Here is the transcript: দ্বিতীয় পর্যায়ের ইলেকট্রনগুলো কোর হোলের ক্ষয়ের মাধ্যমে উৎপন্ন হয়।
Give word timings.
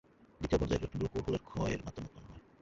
দ্বিতীয় 0.39 0.59
পর্যায়ের 0.61 0.79
ইলেকট্রনগুলো 0.79 1.11
কোর 1.17 1.23
হোলের 1.25 1.41
ক্ষয়ের 1.49 1.81
মাধ্যমে 1.85 2.07
উৎপন্ন 2.09 2.27
হয়। 2.31 2.43